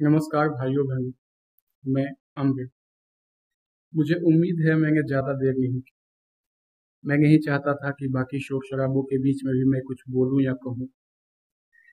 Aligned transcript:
नमस्कार 0.00 0.48
भाइयों 0.48 0.86
बहनों, 0.86 1.12
मैं 1.84 2.06
अम्बित 2.36 2.70
मुझे 3.94 4.14
उम्मीद 4.14 4.66
है 4.68 4.74
मैंने 4.74 5.02
ज़्यादा 5.02 5.32
देर 5.32 5.54
नहीं 5.58 5.80
की। 5.80 5.92
मैं 7.04 7.18
नहीं 7.18 7.38
चाहता 7.38 7.74
था 7.74 7.90
कि 7.90 8.08
बाकी 8.08 8.40
शोर 8.40 8.60
शराबों 8.66 9.02
के 9.02 9.18
बीच 9.18 9.44
में 9.44 9.54
भी 9.54 9.64
मैं 9.64 9.82
कुछ 9.82 10.02
बोलूँ 10.10 10.42
या 10.42 10.52
कहूँ। 10.52 10.88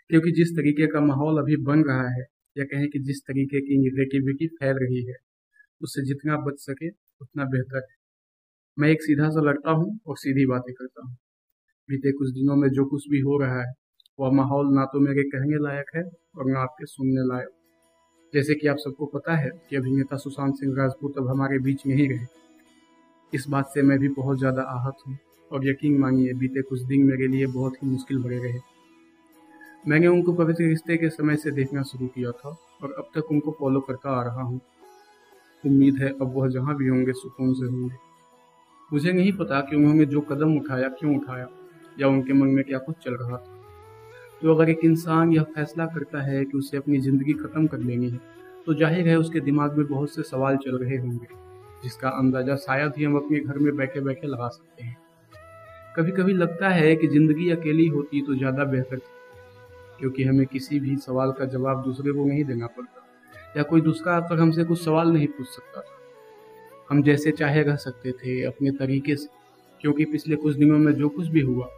क्योंकि 0.09 0.31
जिस 0.31 0.49
तरीके 0.49 0.87
का 0.87 0.99
माहौल 1.01 1.37
अभी 1.37 1.57
बन 1.57 1.83
रहा 1.83 2.09
है, 2.09 2.25
या 2.57 2.65
कहें 2.65 2.87
कि 2.89 2.99
जिस 2.99 3.19
तरीके 3.19 3.61
की 3.61 3.79
निगेटिविटी 3.79 4.47
फैल 4.47 4.75
रही 4.75 5.03
है, 5.05 5.15
उससे 5.81 6.05
जितना 6.05 6.37
बच 6.37 6.59
सके 6.59 6.89
उतना 7.21 7.45
बेहतर 7.45 7.77
है। 7.77 7.95
मैं 8.77 8.89
एक 8.89 9.03
सीधा 9.03 9.29
सा 9.29 9.41
लड़ता 9.41 9.71
हूँ 9.71 9.99
और 10.07 10.17
सीधी 10.17 10.45
बातें 10.45 10.73
करता 10.73 11.07
हूँ। 11.07 11.15
बीते 11.89 12.11
कुछ 12.11 12.29
दिनों 12.29 12.55
में 12.55 12.69
जो 12.69 12.85
कुछ 12.85 13.09
भी 13.09 13.19
हो 13.19 13.37
रहा 13.37 13.61
है, 13.61 13.73
वह 14.19 14.31
माहौल 14.31 14.75
ना 14.75 14.85
तो 14.85 14.99
मेरे 14.99 15.23
कहने 15.23 15.63
लायक 15.63 15.95
है 15.95 16.03
और 16.37 16.51
ना 16.51 16.59
आपके 16.59 16.85
सुनने 16.85 17.27
लायक। 17.27 17.56
जैसे 18.33 18.55
कि 18.55 18.67
आप 18.67 18.77
सबको 18.77 19.05
पता 19.05 19.35
है 19.35 19.49
कि 19.69 19.75
अभिनेता 19.75 20.17
सुशांत 20.17 20.55
सिंह 20.55 20.75
राजपूत 20.77 21.17
अब 21.17 21.27
हमारे 21.29 21.59
बीच 21.59 21.85
नहीं 21.87 22.07
रहे। 22.09 22.25
इस 23.33 23.47
बात 23.49 23.69
से 23.73 23.81
मैं 23.81 23.97
भी 23.99 24.07
बहुत 24.09 24.37
ज़्यादा 24.37 24.61
आहत 24.61 24.97
हूँ 25.07 25.17
और 25.51 25.67
यकीन 25.67 25.97
मानिए, 25.99 26.33
बीते 26.33 26.61
कुछ 26.61 26.81
दिन 26.81 27.05
मेरे 27.05 27.27
लिए 27.27 27.45
बहुत 27.47 27.83
ही 27.83 27.87
मुश्किल 27.87 28.21
भरे 28.23 28.37
रहे। 28.37 28.59
मैंने 29.87 30.07
उनको 30.07 30.33
पवित्र 30.33 30.63
रिश्ते 30.63 30.97
के 30.97 31.09
समय 31.09 31.35
से 31.35 31.51
देखना 31.51 31.83
शुरू 31.83 32.07
किया 32.07 32.31
था 32.31 32.49
और 32.83 32.95
अब 32.97 33.09
तक 33.15 33.31
उनको 33.31 33.55
फॉलो 33.59 33.79
करता 33.79 34.09
आ 34.09 34.23
रहा 34.23 34.41
हूँ। 34.41 34.59
उम्मीद 35.63 36.01
है 36.01 36.09
अब 36.09 36.33
वह 36.35 36.49
जहाँ 36.49 36.75
भी 36.77 36.87
होंगे, 36.87 37.11
सुकून 37.11 37.53
से 37.53 37.65
होंगे। 37.65 37.95
मुझे 38.93 39.11
नहीं 39.11 39.31
पता 39.31 39.61
कि 39.61 39.75
उन्होंने 39.75 40.05
जो 40.05 40.21
कदम 40.21 40.57
उठाया, 40.57 40.89
क्यों 40.89 41.15
उठाया 41.17 41.47
या 41.99 42.07
उनके 42.07 42.33
मन 42.33 42.47
में 42.47 42.63
क्या 42.63 42.79
कुछ 42.79 42.95
चल 42.95 43.15
रहा 43.15 43.37
था। 43.37 43.56
तो 44.41 44.53
अगर 44.53 44.69
एक 44.69 44.79
इंसान 44.83 45.31
यह 45.33 45.43
फैसला 45.55 45.85
करता 45.87 46.21
है 46.23 46.43
कि 46.45 46.57
उसे 46.57 46.77
अपनी 46.77 46.99
ज़िंदगी 46.99 47.33
ख़त्म 47.35 47.65
कर 47.67 47.79
लेनी 47.79 48.09
है 48.09 48.19
तो 48.67 48.73
ज़ाहिर 48.73 49.07
है 49.07 49.17
उसके 49.17 49.39
दिमाग 49.41 49.77
में 49.77 49.85
बहुत 49.87 50.13
से 50.15 50.23
सवाल 50.25 50.57
चल 50.57 50.77
रहे 50.77 50.97
होंगे, 50.97 51.27
जिसका 51.83 52.09
अंदाज़ा 52.11 52.55
शायद 52.57 52.93
ही 52.97 53.03
हम 53.03 53.15
अपने 53.15 53.39
घर 53.39 53.57
में 53.57 53.75
बैठे 53.77 54.01
बैठे 54.01 54.27
लगा 54.27 54.47
सकते 54.49 54.83
हैं। 54.83 54.97
कभी 55.95 56.11
कभी 56.13 56.33
लगता 56.33 56.69
है 56.69 56.95
कि 56.95 57.07
ज़िंदगी 57.07 57.49
अकेली 57.51 57.87
होती 57.87 58.21
तो 58.21 58.35
ज़्यादा 58.35 58.63
बेहतर 58.65 58.97
थी, 58.97 59.11
क्योंकि 59.99 60.23
हमें 60.23 60.45
किसी 60.47 60.79
भी 60.79 60.95
सवाल 60.97 61.31
का 61.31 61.45
जवाब 61.47 61.83
दूसरे 61.83 62.11
को 62.11 62.25
नहीं 62.25 62.43
देना 62.45 62.67
पड़ता, 62.67 63.05
या 63.57 63.63
कोई 63.63 63.81
दूसरा 63.81 64.15
आकर 64.15 64.39
हमसे 64.39 64.63
कुछ 64.63 64.83
सवाल 64.83 65.11
नहीं 65.11 65.27
पूछ 65.27 65.47
सकता 65.47 65.81
था। 65.81 65.95
हम 66.89 67.03
जैसे 67.03 67.31
चाहे 67.33 67.63
रह 67.63 67.75
सकते 67.77 68.11
थे 68.13 68.41
अपने 68.45 68.71
तरीके 68.73 69.15
से, 69.15 69.27
क्योंकि 69.81 70.05
पिछले 70.05 70.35
कुछ 70.35 70.55
दिनों 70.55 70.77
में 70.79 70.93
जो 70.93 71.09
कुछ 71.09 71.27
भी 71.27 71.41
हुआ, 71.41 71.69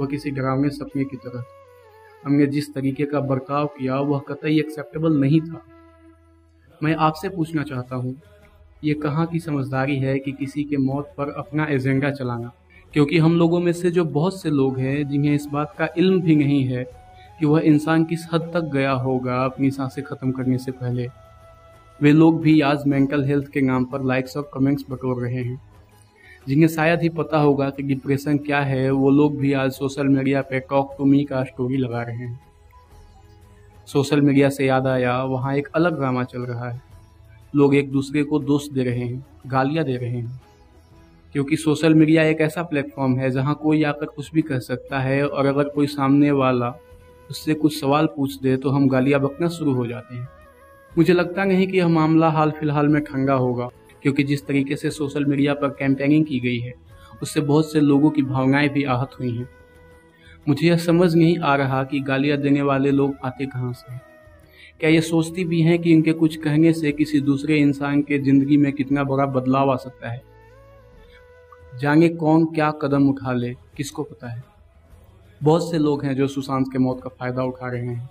वह 0.00 0.06
किसी 0.06 0.30
डरावने 0.30 0.70
सपने 0.70 1.04
की 1.04 1.16
तरह 1.16 1.40
था। 1.40 1.55
हमने 2.24 2.46
जिस 2.46 2.72
तरीके 2.74 3.04
का 3.04 3.20
बर्ताव 3.20 3.66
किया, 3.78 4.00
वह 4.00 4.20
कतई 4.28 4.58
एक्सेप्टेबल 4.58 5.20
नहीं 5.20 5.40
था। 5.40 5.62
मैं 6.80 6.94
आपसे 6.94 7.28
पूछना 7.28 7.62
चाहता 7.62 7.96
हूँ, 7.96 8.14
ये 8.84 8.94
कहाँ 8.94 9.26
की 9.26 9.38
समझदारी 9.38 9.96
है 9.96 10.18
कि 10.18 10.32
किसी 10.32 10.64
के 10.64 10.76
मौत 10.76 11.12
पर 11.18 11.30
अपना 11.30 11.66
एजेंडा 11.66 12.10
चलाना? 12.10 12.52
क्योंकि 12.94 13.18
हम 13.18 13.36
लोगों 13.36 13.60
में 13.60 13.72
से 13.72 13.90
जो 13.90 14.04
बहुत 14.04 14.40
से 14.42 14.50
लोग 14.50 14.78
हैं, 14.78 15.08
जिन्हें 15.08 15.34
इस 15.34 15.46
बात 15.46 15.74
का 15.78 15.88
इल्म 15.98 16.20
भी 16.20 16.36
नहीं 16.36 16.62
है 16.64 16.84
कि 17.40 17.46
वह 17.46 17.60
इंसान 17.60 18.04
किस 18.04 18.26
हद 18.32 18.50
तक 18.54 18.70
गया 18.72 18.92
होगा 18.92 19.44
अपनी 19.44 19.70
साँसें 19.70 20.04
ख़त्म 20.04 20.30
करने 20.32 20.58
से 20.58 20.72
पहले। 20.72 21.08
वे 22.00 22.12
लोग 22.12 22.40
भी 22.40 22.60
आज 22.60 22.86
मेंटल 22.86 23.24
हेल्थ 23.24 23.48
के 23.48 23.60
नाम 23.60 23.84
पर 23.84 24.04
लाइक्स 24.04 24.36
और 24.36 24.50
कमेंट्स 24.54 24.84
बटोर 24.90 25.22
रहे 25.22 25.42
हैं। 25.42 25.60
जिन्हें 26.48 26.68
शायद 26.68 27.02
ही 27.02 27.08
पता 27.08 27.38
होगा 27.38 27.70
कि 27.70 27.82
डिप्रेशन 27.82 28.38
क्या 28.38 28.60
है, 28.60 28.90
वो 28.90 29.10
लोग 29.10 29.38
भी 29.38 29.52
आज 29.52 29.72
सोशल 29.72 30.06
मीडिया 30.06 30.42
पे 30.42 30.60
टॉक 30.60 30.94
टू 30.98 31.04
मी 31.04 31.24
का 31.24 31.44
स्टोरी 31.44 31.76
लगा 31.76 32.02
रहे 32.02 32.16
हैं। 32.16 32.40
सोशल 33.86 34.20
मीडिया 34.20 34.50
से 34.50 34.66
याद 34.66 34.86
आया, 34.86 35.22
वहाँ 35.22 35.54
एक 35.54 35.68
अलग 35.74 35.98
ड्रामा 35.98 36.24
चल 36.24 36.40
रहा 36.40 36.70
है। 36.70 36.82
लोग 37.54 37.74
एक 37.74 37.92
दूसरे 37.92 38.22
को 38.22 38.38
दोष 38.38 38.68
दे 38.68 38.82
रहे 38.84 39.00
हैं, 39.00 39.26
गालियाँ 39.46 39.84
दे 39.84 39.96
रहे 39.96 40.10
हैं। 40.10 40.40
क्योंकि 41.32 41.56
सोशल 41.56 41.94
मीडिया 41.94 42.22
एक 42.22 42.40
ऐसा 42.40 42.62
प्लेटफॉर्म 42.62 43.18
है 43.18 43.30
जहाँ 43.30 43.54
कोई 43.54 43.82
आकर 43.82 44.06
कुछ 44.06 44.32
भी 44.32 44.42
कह 44.42 44.58
सकता 44.58 45.00
है 45.00 45.28
और 45.28 45.46
अगर 45.46 45.64
कोई 45.64 45.86
सामने 45.86 46.30
वाला 46.30 46.74
उससे 47.30 47.54
कुछ 47.54 47.80
सवाल 47.80 48.06
पूछ 48.06 48.40
दे 48.40 48.56
तो 48.56 48.70
हम 48.70 48.88
गालियाँ 48.88 49.20
बकना 49.20 49.48
शुरू 49.48 49.74
हो 49.74 49.86
जाते 49.86 50.14
हैं। 50.14 50.28
मुझे 50.98 51.12
लगता 51.12 51.44
नहीं 51.44 51.66
कि 51.68 51.78
यह 51.78 51.88
मामला 51.88 52.30
हाल 52.30 52.50
फ़िलहाल 52.50 52.88
में 52.88 53.02
ठंगा 53.02 53.34
होगा। 53.34 53.68
क्योंकि 54.06 54.24
जिस 54.24 54.46
तरीके 54.46 54.76
से 54.76 54.90
सोशल 54.90 55.24
मीडिया 55.24 55.54
पर 55.54 55.68
कैंपेनिंग 55.68 56.24
की 56.24 56.40
गई 56.40 56.58
है, 56.58 56.72
उससे 57.22 57.40
बहुत 57.40 57.72
से 57.72 57.80
लोगों 57.80 58.10
की 58.10 58.22
भावनाएँ 58.22 58.68
भी 58.68 58.84
आहत 58.84 59.10
हुई 59.20 59.36
हैं। 59.36 59.48
मुझे 60.48 60.68
यह 60.68 60.76
समझ 60.76 61.14
नहीं 61.14 61.38
आ 61.38 61.54
रहा 61.56 61.84
कि 61.84 62.00
गालियाँ 62.00 62.38
देने 62.38 62.62
वाले 62.62 62.90
लोग 62.90 63.14
आते 63.24 63.46
कहाँ 63.46 63.72
से 63.72 63.92
हैं। 63.92 64.00
क्या 64.80 64.90
ये 64.90 65.00
सोचती 65.00 65.44
भी 65.44 65.60
हैं 65.62 65.78
कि 65.78 65.92
इनके 65.92 66.12
कुछ 66.12 66.36
कहने 66.36 66.72
से 66.72 66.92
किसी 66.92 67.20
दूसरे 67.20 67.58
इंसान 67.58 68.02
के 68.02 68.18
ज़िंदगी 68.18 68.56
में 68.56 68.72
कितना 68.72 69.04
बड़ा 69.04 69.26
बदलाव 69.26 69.72
आ 69.72 69.76
सकता 69.76 70.10
है? 70.10 70.22
जाने 71.80 72.08
कौन 72.08 72.44
क्या 72.44 72.70
कदम 72.70 73.08
उठा 73.08 73.32
ले, 73.32 73.54
किसको 73.76 74.02
पता 74.02 74.28
है? 74.28 74.44
बहुत 75.42 75.70
से 75.70 75.78
लोग 75.78 76.04
हैं 76.04 76.14
जो 76.14 76.26
सुशांत 76.26 76.66
के 76.72 76.78
मौत 76.78 77.00
का 77.02 77.10
फ़ायदा 77.10 77.42
उठा 77.42 77.70
रहे 77.70 77.86
हैं। 77.86 78.10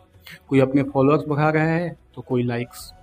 कोई 0.50 0.60
अपने 0.60 0.84
फॉलोअर्स 0.84 1.24
बढ़ा 1.28 1.50
रहा 1.50 1.68
है 1.68 1.98
तो 2.16 2.22
कोई 2.22 2.44
लाइक्स 2.44 2.94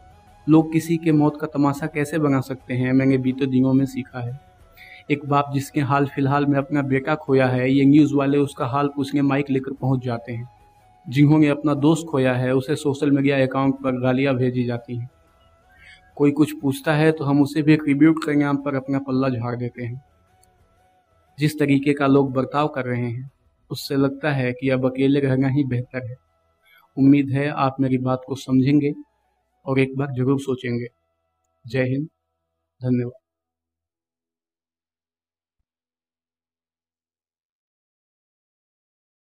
लोग 0.49 0.73
किसी 0.73 0.97
के 0.97 1.13
मौत 1.13 1.41
का 1.41 1.47
तमाशा 1.47 1.87
कैसे 1.87 2.19
बना 2.19 2.41
सकते 2.41 2.75
हैं? 2.75 2.93
मैंने 2.93 3.19
बीते 3.19 3.47
दिनों 3.47 3.73
में 3.73 3.87
सीखा 3.87 4.21
है। 4.21 4.41
एक 5.11 5.27
बाप 5.27 5.51
जिसके 5.55 5.81
हाल 5.81 6.07
फ़िलहाल 6.07 6.47
में 6.47 6.59
अपना 6.59 6.83
बेटा 6.83 7.15
खोया 7.15 7.47
है, 7.47 7.73
ये 7.73 7.85
न्यूज़ 7.85 8.15
वाले 8.15 8.39
उसका 8.39 8.67
हाल 8.67 8.89
पूछने 8.89 9.23
माइक 9.23 9.51
लेकर 9.51 9.73
पहुँच 9.73 10.05
जाते 10.05 10.33
हैं। 10.33 10.49
जिन्होंने 11.09 11.49
अपना 11.49 11.75
दोस्त 11.75 12.07
खोया 12.11 12.35
है, 12.35 12.55
उसे 12.55 12.77
सोशल 12.77 13.11
मीडिया 13.11 13.47
अकाउंट 13.47 13.75
पर 13.75 14.01
गालियाँ 14.01 14.35
भेजी 14.35 14.65
जाती 14.65 14.97
हैं। 14.97 15.11
कोई 16.17 16.31
कुछ 16.31 16.61
पूछता 16.61 16.95
है 16.95 17.13
तो 17.13 17.25
हम 17.25 17.43
उसे 17.43 17.63
भी 17.63 17.77
ट्रिब्यूट 17.77 18.19
के 18.19 18.35
नाम 18.35 18.57
पर 18.57 18.75
अपना 18.75 18.99
पल्ला 18.99 19.29
झाड़ 19.29 19.57
देते 19.57 19.83
हैं। 19.83 20.05
जिस 21.39 21.59
तरीके 21.59 21.93
का 21.93 22.07
लोग 22.07 22.33
बर्ताव 22.33 22.69
कर 22.69 22.85
रहे 22.85 23.07
हैं, 23.07 23.31
उससे 23.71 23.97
लगता 23.97 24.33
है 24.33 24.53
कि 24.53 24.69
अब 24.69 24.87
अकेले 24.87 25.21
रहना 25.21 25.49
ही 25.49 25.65
बेहतर 25.65 26.07
है। 26.07 26.17
उम्मीद 26.99 27.31
है 27.31 27.49
आप 27.49 27.77
मेरी 27.81 27.99
बात 27.99 28.23
को 28.27 28.35
समझेंगे। 28.35 28.95
और 29.67 29.81
एक 29.81 29.97
बार 29.97 30.13
ज़रूर 30.15 30.41
सोचेंगे। 30.43 30.89
जय 31.65 31.85
हिंद। 31.87 32.09
धन्यवाद। 32.81 33.22